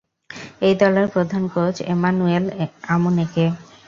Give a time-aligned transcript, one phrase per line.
[0.61, 2.45] এই দলের প্রধান কোচ এমানুয়েল
[2.87, 3.45] আমুনেকে।